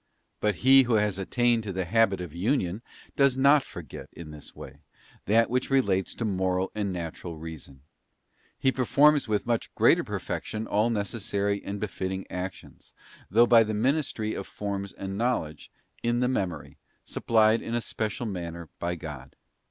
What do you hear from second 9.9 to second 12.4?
perfection all necessary and befitting